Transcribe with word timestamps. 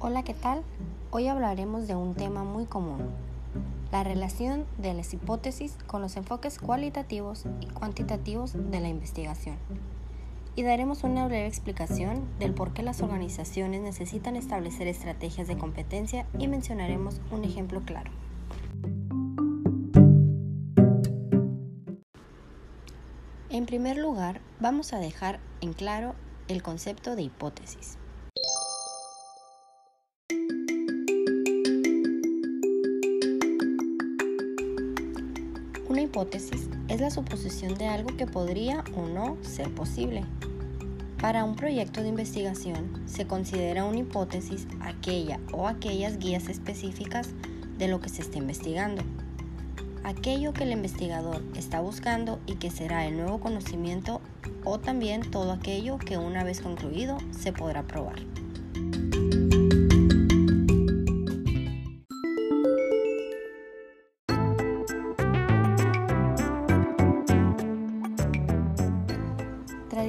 Hola, 0.00 0.22
¿qué 0.22 0.34
tal? 0.34 0.62
Hoy 1.10 1.28
hablaremos 1.28 1.88
de 1.88 1.94
un 1.94 2.14
tema 2.14 2.44
muy 2.44 2.66
común, 2.66 2.98
la 3.90 4.04
relación 4.04 4.66
de 4.76 4.92
las 4.92 5.14
hipótesis 5.14 5.78
con 5.86 6.02
los 6.02 6.16
enfoques 6.18 6.58
cualitativos 6.58 7.44
y 7.60 7.68
cuantitativos 7.68 8.52
de 8.52 8.80
la 8.80 8.88
investigación. 8.88 9.56
Y 10.54 10.62
daremos 10.62 11.02
una 11.02 11.26
breve 11.26 11.46
explicación 11.46 12.28
del 12.38 12.52
por 12.52 12.74
qué 12.74 12.82
las 12.82 13.00
organizaciones 13.00 13.80
necesitan 13.80 14.36
establecer 14.36 14.86
estrategias 14.86 15.48
de 15.48 15.56
competencia 15.56 16.26
y 16.38 16.48
mencionaremos 16.48 17.20
un 17.30 17.44
ejemplo 17.44 17.80
claro. 17.80 18.10
En 23.48 23.66
primer 23.66 23.96
lugar, 23.96 24.40
vamos 24.60 24.92
a 24.92 24.98
dejar 24.98 25.38
en 25.60 25.72
claro 25.72 26.14
el 26.48 26.62
concepto 26.62 27.16
de 27.16 27.22
hipótesis. 27.22 27.98
Hipótesis 36.12 36.68
es 36.88 37.00
la 37.00 37.10
suposición 37.10 37.74
de 37.76 37.86
algo 37.86 38.14
que 38.18 38.26
podría 38.26 38.84
o 38.94 39.08
no 39.08 39.38
ser 39.40 39.74
posible. 39.74 40.24
Para 41.18 41.42
un 41.42 41.56
proyecto 41.56 42.02
de 42.02 42.08
investigación 42.08 43.02
se 43.06 43.26
considera 43.26 43.86
una 43.86 44.00
hipótesis 44.00 44.66
aquella 44.82 45.40
o 45.54 45.66
aquellas 45.66 46.18
guías 46.18 46.50
específicas 46.50 47.30
de 47.78 47.88
lo 47.88 48.02
que 48.02 48.10
se 48.10 48.20
está 48.20 48.36
investigando. 48.36 49.02
Aquello 50.04 50.52
que 50.52 50.64
el 50.64 50.72
investigador 50.72 51.42
está 51.56 51.80
buscando 51.80 52.40
y 52.46 52.56
que 52.56 52.70
será 52.70 53.06
el 53.06 53.16
nuevo 53.16 53.40
conocimiento 53.40 54.20
o 54.64 54.78
también 54.78 55.22
todo 55.30 55.52
aquello 55.52 55.96
que 55.96 56.18
una 56.18 56.44
vez 56.44 56.60
concluido 56.60 57.16
se 57.30 57.54
podrá 57.54 57.84
probar. 57.84 58.31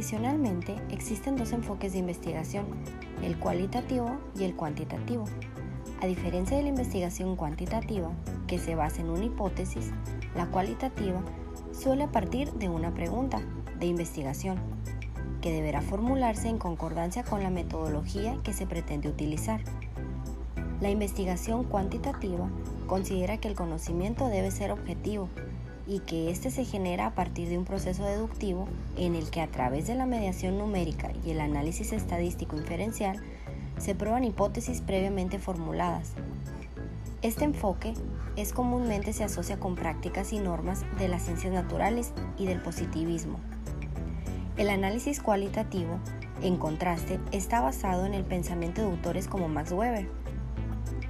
Tradicionalmente 0.00 0.76
existen 0.88 1.36
dos 1.36 1.52
enfoques 1.52 1.92
de 1.92 1.98
investigación, 1.98 2.64
el 3.22 3.38
cualitativo 3.38 4.16
y 4.34 4.44
el 4.44 4.56
cuantitativo. 4.56 5.26
A 6.00 6.06
diferencia 6.06 6.56
de 6.56 6.62
la 6.62 6.70
investigación 6.70 7.36
cuantitativa, 7.36 8.10
que 8.46 8.58
se 8.58 8.74
basa 8.74 9.02
en 9.02 9.10
una 9.10 9.26
hipótesis, 9.26 9.90
la 10.34 10.46
cualitativa 10.46 11.20
suele 11.78 12.08
partir 12.08 12.50
de 12.54 12.70
una 12.70 12.94
pregunta 12.94 13.42
de 13.78 13.88
investigación, 13.88 14.58
que 15.42 15.52
deberá 15.52 15.82
formularse 15.82 16.48
en 16.48 16.56
concordancia 16.56 17.22
con 17.22 17.42
la 17.42 17.50
metodología 17.50 18.38
que 18.42 18.54
se 18.54 18.66
pretende 18.66 19.10
utilizar. 19.10 19.60
La 20.80 20.88
investigación 20.88 21.64
cuantitativa 21.64 22.48
considera 22.86 23.36
que 23.36 23.48
el 23.48 23.54
conocimiento 23.54 24.28
debe 24.28 24.50
ser 24.50 24.70
objetivo 24.70 25.28
y 25.90 25.98
que 25.98 26.30
éste 26.30 26.52
se 26.52 26.64
genera 26.64 27.06
a 27.06 27.14
partir 27.16 27.48
de 27.48 27.58
un 27.58 27.64
proceso 27.64 28.04
deductivo 28.04 28.68
en 28.96 29.16
el 29.16 29.28
que 29.28 29.40
a 29.40 29.48
través 29.48 29.88
de 29.88 29.96
la 29.96 30.06
mediación 30.06 30.56
numérica 30.56 31.10
y 31.26 31.32
el 31.32 31.40
análisis 31.40 31.92
estadístico 31.92 32.56
inferencial 32.56 33.20
se 33.76 33.96
prueban 33.96 34.22
hipótesis 34.22 34.82
previamente 34.82 35.40
formuladas. 35.40 36.12
Este 37.22 37.44
enfoque 37.44 37.94
es 38.36 38.52
comúnmente 38.52 39.12
se 39.12 39.24
asocia 39.24 39.58
con 39.58 39.74
prácticas 39.74 40.32
y 40.32 40.38
normas 40.38 40.84
de 41.00 41.08
las 41.08 41.22
ciencias 41.24 41.52
naturales 41.52 42.12
y 42.38 42.46
del 42.46 42.60
positivismo. 42.60 43.40
El 44.56 44.70
análisis 44.70 45.20
cualitativo, 45.20 45.98
en 46.40 46.56
contraste, 46.56 47.18
está 47.32 47.62
basado 47.62 48.06
en 48.06 48.14
el 48.14 48.22
pensamiento 48.22 48.80
de 48.80 48.86
autores 48.86 49.26
como 49.26 49.48
Max 49.48 49.72
Weber. 49.72 50.08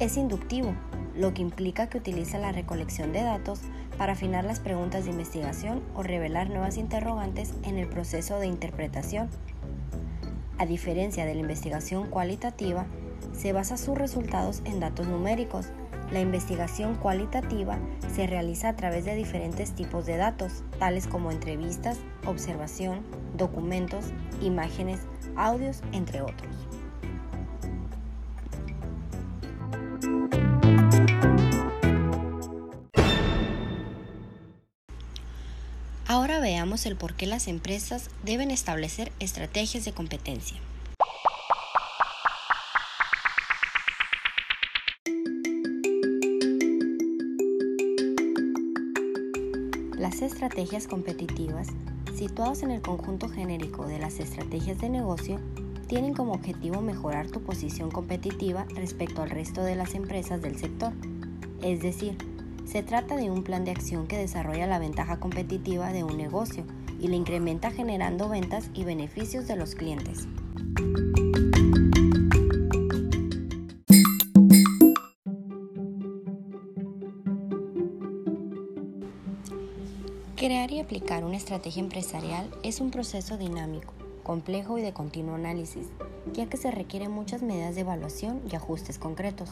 Es 0.00 0.18
inductivo, 0.18 0.74
lo 1.16 1.32
que 1.34 1.42
implica 1.42 1.88
que 1.88 1.98
utiliza 1.98 2.38
la 2.38 2.52
recolección 2.52 3.12
de 3.12 3.22
datos 3.22 3.60
para 3.96 4.12
afinar 4.12 4.44
las 4.44 4.60
preguntas 4.60 5.04
de 5.04 5.10
investigación 5.10 5.82
o 5.94 6.02
revelar 6.02 6.50
nuevas 6.50 6.76
interrogantes 6.76 7.54
en 7.62 7.78
el 7.78 7.88
proceso 7.88 8.38
de 8.38 8.46
interpretación. 8.46 9.28
A 10.58 10.66
diferencia 10.66 11.24
de 11.24 11.34
la 11.34 11.40
investigación 11.40 12.08
cualitativa, 12.08 12.86
se 13.32 13.52
basa 13.52 13.76
sus 13.76 13.96
resultados 13.96 14.62
en 14.64 14.80
datos 14.80 15.06
numéricos. 15.06 15.66
La 16.10 16.20
investigación 16.20 16.94
cualitativa 16.94 17.78
se 18.14 18.26
realiza 18.26 18.68
a 18.68 18.76
través 18.76 19.04
de 19.04 19.14
diferentes 19.14 19.72
tipos 19.72 20.06
de 20.06 20.16
datos, 20.16 20.64
tales 20.78 21.06
como 21.06 21.30
entrevistas, 21.30 21.98
observación, 22.24 23.00
documentos, 23.36 24.06
imágenes, 24.40 25.00
audios, 25.36 25.82
entre 25.92 26.22
otros. 26.22 26.75
Ahora 36.16 36.40
veamos 36.40 36.86
el 36.86 36.96
por 36.96 37.12
qué 37.12 37.26
las 37.26 37.46
empresas 37.46 38.08
deben 38.24 38.50
establecer 38.50 39.12
estrategias 39.20 39.84
de 39.84 39.92
competencia. 39.92 40.56
Las 49.98 50.22
estrategias 50.22 50.86
competitivas, 50.86 51.68
situadas 52.16 52.62
en 52.62 52.70
el 52.70 52.80
conjunto 52.80 53.28
genérico 53.28 53.86
de 53.86 53.98
las 53.98 54.18
estrategias 54.18 54.80
de 54.80 54.88
negocio, 54.88 55.38
tienen 55.86 56.14
como 56.14 56.32
objetivo 56.32 56.80
mejorar 56.80 57.26
tu 57.26 57.42
posición 57.42 57.90
competitiva 57.90 58.64
respecto 58.74 59.20
al 59.20 59.28
resto 59.28 59.62
de 59.62 59.76
las 59.76 59.94
empresas 59.94 60.40
del 60.40 60.58
sector, 60.58 60.94
es 61.60 61.82
decir, 61.82 62.16
se 62.66 62.82
trata 62.82 63.16
de 63.16 63.30
un 63.30 63.42
plan 63.44 63.64
de 63.64 63.70
acción 63.70 64.06
que 64.06 64.18
desarrolla 64.18 64.66
la 64.66 64.78
ventaja 64.78 65.18
competitiva 65.20 65.92
de 65.92 66.04
un 66.04 66.16
negocio 66.16 66.64
y 67.00 67.08
le 67.08 67.16
incrementa 67.16 67.70
generando 67.70 68.28
ventas 68.28 68.70
y 68.74 68.84
beneficios 68.84 69.46
de 69.46 69.56
los 69.56 69.74
clientes. 69.74 70.26
Crear 80.34 80.70
y 80.70 80.80
aplicar 80.80 81.24
una 81.24 81.36
estrategia 81.36 81.82
empresarial 81.82 82.50
es 82.62 82.80
un 82.80 82.90
proceso 82.90 83.38
dinámico 83.38 83.94
complejo 84.26 84.76
y 84.76 84.82
de 84.82 84.92
continuo 84.92 85.36
análisis, 85.36 85.86
ya 86.32 86.46
que 86.46 86.56
se 86.56 86.70
requieren 86.70 87.10
muchas 87.10 87.42
medidas 87.42 87.74
de 87.74 87.82
evaluación 87.82 88.40
y 88.50 88.56
ajustes 88.56 88.98
concretos. 88.98 89.50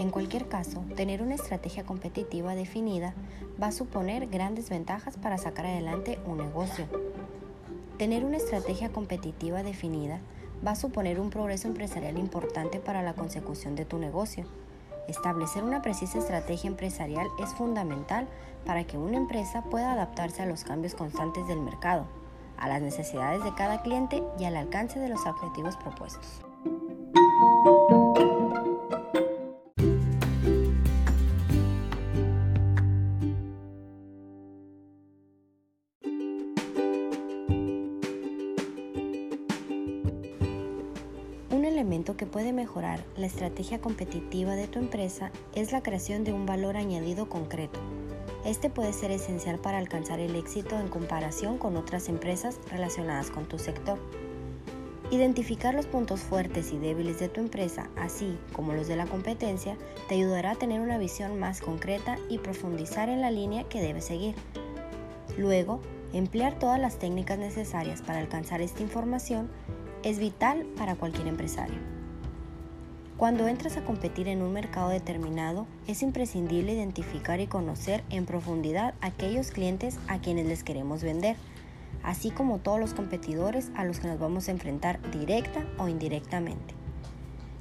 En 0.00 0.10
cualquier 0.10 0.48
caso, 0.48 0.84
tener 0.96 1.22
una 1.22 1.34
estrategia 1.34 1.84
competitiva 1.84 2.54
definida 2.54 3.14
va 3.60 3.68
a 3.68 3.72
suponer 3.72 4.26
grandes 4.28 4.70
ventajas 4.70 5.16
para 5.16 5.38
sacar 5.38 5.66
adelante 5.66 6.18
un 6.26 6.38
negocio. 6.38 6.86
Tener 7.98 8.24
una 8.24 8.36
estrategia 8.36 8.90
competitiva 8.90 9.62
definida 9.62 10.20
va 10.66 10.72
a 10.72 10.76
suponer 10.76 11.20
un 11.20 11.30
progreso 11.30 11.68
empresarial 11.68 12.18
importante 12.18 12.80
para 12.80 13.02
la 13.02 13.14
consecución 13.14 13.74
de 13.74 13.84
tu 13.84 13.98
negocio. 13.98 14.44
Establecer 15.08 15.62
una 15.62 15.82
precisa 15.82 16.18
estrategia 16.18 16.68
empresarial 16.68 17.26
es 17.42 17.54
fundamental 17.54 18.26
para 18.64 18.84
que 18.84 18.98
una 18.98 19.16
empresa 19.16 19.62
pueda 19.62 19.92
adaptarse 19.92 20.42
a 20.42 20.46
los 20.46 20.64
cambios 20.64 20.94
constantes 20.94 21.46
del 21.46 21.60
mercado 21.60 22.06
a 22.58 22.68
las 22.68 22.82
necesidades 22.82 23.42
de 23.44 23.54
cada 23.54 23.82
cliente 23.82 24.22
y 24.38 24.44
al 24.44 24.56
alcance 24.56 24.98
de 24.98 25.08
los 25.08 25.26
objetivos 25.26 25.76
propuestos. 25.76 26.40
Un 41.50 41.64
elemento 41.64 42.16
que 42.16 42.26
puede 42.26 42.52
mejorar 42.52 43.04
la 43.16 43.26
estrategia 43.26 43.80
competitiva 43.80 44.54
de 44.54 44.68
tu 44.68 44.78
empresa 44.78 45.30
es 45.54 45.72
la 45.72 45.82
creación 45.82 46.24
de 46.24 46.32
un 46.32 46.46
valor 46.46 46.76
añadido 46.76 47.28
concreto 47.28 47.80
este 48.46 48.70
puede 48.70 48.92
ser 48.92 49.10
esencial 49.10 49.58
para 49.58 49.78
alcanzar 49.78 50.20
el 50.20 50.36
éxito 50.36 50.78
en 50.78 50.86
comparación 50.86 51.58
con 51.58 51.76
otras 51.76 52.08
empresas 52.08 52.60
relacionadas 52.70 53.30
con 53.30 53.46
tu 53.46 53.58
sector. 53.58 53.98
Identificar 55.10 55.74
los 55.74 55.86
puntos 55.86 56.20
fuertes 56.20 56.72
y 56.72 56.78
débiles 56.78 57.18
de 57.18 57.28
tu 57.28 57.40
empresa, 57.40 57.90
así 57.96 58.38
como 58.52 58.72
los 58.72 58.86
de 58.86 58.94
la 58.94 59.06
competencia, 59.06 59.76
te 60.08 60.14
ayudará 60.14 60.52
a 60.52 60.56
tener 60.56 60.80
una 60.80 60.96
visión 60.96 61.40
más 61.40 61.60
concreta 61.60 62.18
y 62.28 62.38
profundizar 62.38 63.08
en 63.08 63.20
la 63.20 63.32
línea 63.32 63.64
que 63.64 63.80
debes 63.80 64.04
seguir. 64.04 64.36
Luego, 65.36 65.80
emplear 66.12 66.56
todas 66.58 66.80
las 66.80 67.00
técnicas 67.00 67.38
necesarias 67.38 68.00
para 68.00 68.20
alcanzar 68.20 68.60
esta 68.60 68.82
información 68.82 69.50
es 70.04 70.20
vital 70.20 70.66
para 70.76 70.94
cualquier 70.94 71.26
empresario. 71.26 71.95
Cuando 73.16 73.48
entras 73.48 73.78
a 73.78 73.84
competir 73.84 74.28
en 74.28 74.42
un 74.42 74.52
mercado 74.52 74.90
determinado, 74.90 75.66
es 75.86 76.02
imprescindible 76.02 76.74
identificar 76.74 77.40
y 77.40 77.46
conocer 77.46 78.04
en 78.10 78.26
profundidad 78.26 78.92
aquellos 79.00 79.50
clientes 79.52 79.98
a 80.06 80.18
quienes 80.18 80.44
les 80.44 80.62
queremos 80.62 81.02
vender, 81.02 81.36
así 82.02 82.30
como 82.30 82.58
todos 82.58 82.78
los 82.78 82.92
competidores 82.92 83.70
a 83.74 83.86
los 83.86 84.00
que 84.00 84.08
nos 84.08 84.18
vamos 84.18 84.48
a 84.48 84.50
enfrentar 84.50 85.00
directa 85.12 85.64
o 85.78 85.88
indirectamente. 85.88 86.74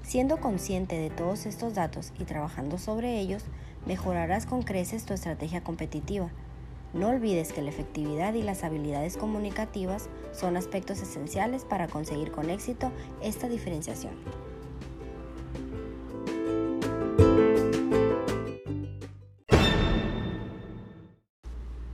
Siendo 0.03 0.41
consciente 0.41 0.99
de 0.99 1.09
todos 1.09 1.45
estos 1.45 1.73
datos 1.73 2.11
y 2.19 2.25
trabajando 2.25 2.77
sobre 2.77 3.17
ellos, 3.21 3.45
mejorarás 3.85 4.45
con 4.45 4.61
creces 4.61 5.05
tu 5.05 5.13
estrategia 5.13 5.63
competitiva. 5.63 6.31
No 6.93 7.07
olvides 7.07 7.53
que 7.53 7.61
la 7.61 7.69
efectividad 7.69 8.33
y 8.33 8.43
las 8.43 8.65
habilidades 8.65 9.15
comunicativas 9.15 10.09
son 10.33 10.57
aspectos 10.57 11.01
esenciales 11.01 11.63
para 11.63 11.87
conseguir 11.87 12.31
con 12.31 12.49
éxito 12.49 12.91
esta 13.21 13.47
diferenciación. 13.47 14.15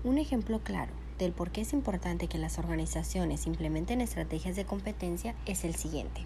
Un 0.04 0.18
ejemplo 0.18 0.60
claro 0.64 0.92
del 1.20 1.32
por 1.32 1.52
qué 1.52 1.62
es 1.62 1.74
importante 1.74 2.28
que 2.28 2.40
las 2.40 2.58
organizaciones 2.58 3.46
implementen 3.46 4.02
estrategias 4.02 4.56
de 4.56 4.66
competencia 4.66 5.36
es 5.46 5.64
el 5.64 5.76
siguiente. 5.76 6.26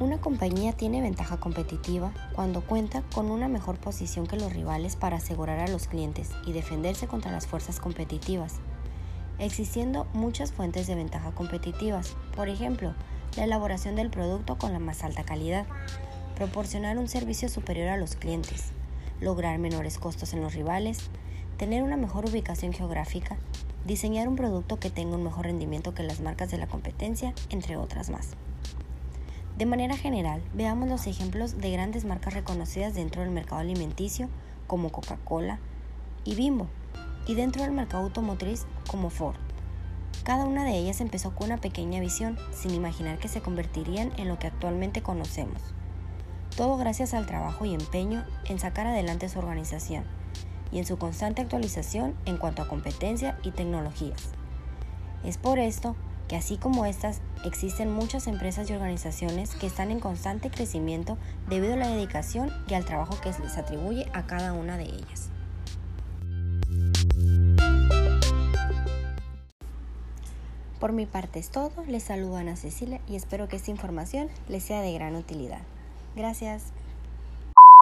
Una 0.00 0.18
compañía 0.22 0.72
tiene 0.72 1.02
ventaja 1.02 1.38
competitiva 1.38 2.14
cuando 2.32 2.62
cuenta 2.62 3.02
con 3.14 3.30
una 3.30 3.46
mejor 3.46 3.76
posición 3.76 4.26
que 4.26 4.38
los 4.38 4.54
rivales 4.54 4.96
para 4.96 5.18
asegurar 5.18 5.58
a 5.58 5.68
los 5.68 5.86
clientes 5.86 6.30
y 6.46 6.52
defenderse 6.52 7.06
contra 7.06 7.30
las 7.30 7.46
fuerzas 7.46 7.80
competitivas, 7.80 8.54
existiendo 9.38 10.06
muchas 10.14 10.52
fuentes 10.52 10.86
de 10.86 10.94
ventaja 10.94 11.32
competitivas, 11.32 12.16
por 12.34 12.48
ejemplo, 12.48 12.94
la 13.36 13.44
elaboración 13.44 13.96
del 13.96 14.08
producto 14.08 14.56
con 14.56 14.72
la 14.72 14.78
más 14.78 15.04
alta 15.04 15.24
calidad, 15.24 15.66
proporcionar 16.36 16.96
un 16.96 17.08
servicio 17.08 17.50
superior 17.50 17.88
a 17.88 17.98
los 17.98 18.14
clientes, 18.14 18.72
lograr 19.20 19.58
menores 19.58 19.98
costos 19.98 20.32
en 20.32 20.42
los 20.42 20.54
rivales, 20.54 20.98
tener 21.56 21.82
una 21.82 21.96
mejor 21.96 22.26
ubicación 22.26 22.72
geográfica, 22.72 23.36
diseñar 23.86 24.28
un 24.28 24.36
producto 24.36 24.78
que 24.78 24.90
tenga 24.90 25.16
un 25.16 25.24
mejor 25.24 25.46
rendimiento 25.46 25.94
que 25.94 26.02
las 26.02 26.20
marcas 26.20 26.50
de 26.50 26.58
la 26.58 26.66
competencia, 26.66 27.34
entre 27.50 27.76
otras 27.76 28.10
más. 28.10 28.30
De 29.56 29.66
manera 29.66 29.96
general, 29.96 30.40
veamos 30.54 30.88
los 30.88 31.06
ejemplos 31.08 31.58
de 31.58 31.72
grandes 31.72 32.04
marcas 32.04 32.34
reconocidas 32.34 32.94
dentro 32.94 33.22
del 33.22 33.30
mercado 33.30 33.60
alimenticio 33.60 34.28
como 34.68 34.92
Coca-Cola 34.92 35.58
y 36.24 36.36
Bimbo, 36.36 36.68
y 37.26 37.34
dentro 37.34 37.62
del 37.62 37.72
mercado 37.72 38.04
automotriz 38.04 38.66
como 38.88 39.10
Ford. 39.10 39.36
Cada 40.22 40.44
una 40.44 40.64
de 40.64 40.76
ellas 40.76 41.00
empezó 41.00 41.34
con 41.34 41.46
una 41.46 41.60
pequeña 41.60 42.00
visión, 42.00 42.38
sin 42.52 42.72
imaginar 42.74 43.18
que 43.18 43.28
se 43.28 43.40
convertirían 43.40 44.12
en 44.16 44.28
lo 44.28 44.38
que 44.38 44.46
actualmente 44.46 45.02
conocemos. 45.02 45.60
Todo 46.56 46.76
gracias 46.76 47.14
al 47.14 47.26
trabajo 47.26 47.64
y 47.64 47.74
empeño 47.74 48.24
en 48.46 48.58
sacar 48.58 48.86
adelante 48.86 49.28
su 49.28 49.38
organización 49.38 50.04
y 50.72 50.78
en 50.78 50.86
su 50.86 50.98
constante 50.98 51.42
actualización 51.42 52.14
en 52.24 52.36
cuanto 52.36 52.62
a 52.62 52.68
competencia 52.68 53.38
y 53.42 53.52
tecnologías. 53.52 54.30
Es 55.24 55.38
por 55.38 55.58
esto 55.58 55.96
que 56.28 56.36
así 56.36 56.58
como 56.58 56.84
estas, 56.84 57.20
existen 57.44 57.90
muchas 57.90 58.26
empresas 58.26 58.68
y 58.68 58.74
organizaciones 58.74 59.54
que 59.54 59.66
están 59.66 59.90
en 59.90 59.98
constante 59.98 60.50
crecimiento 60.50 61.16
debido 61.48 61.72
a 61.72 61.78
la 61.78 61.88
dedicación 61.88 62.52
y 62.68 62.74
al 62.74 62.84
trabajo 62.84 63.18
que 63.22 63.32
se 63.32 63.42
les 63.42 63.56
atribuye 63.56 64.06
a 64.12 64.26
cada 64.26 64.52
una 64.52 64.76
de 64.76 64.84
ellas. 64.84 65.30
Por 70.78 70.92
mi 70.92 71.06
parte 71.06 71.40
es 71.40 71.50
todo, 71.50 71.72
les 71.88 72.04
saludo 72.04 72.36
a 72.36 72.40
Ana 72.40 72.54
Cecilia 72.54 73.00
y 73.08 73.16
espero 73.16 73.48
que 73.48 73.56
esta 73.56 73.70
información 73.70 74.28
les 74.48 74.62
sea 74.62 74.80
de 74.80 74.92
gran 74.92 75.16
utilidad. 75.16 75.62
Gracias. 76.14 76.72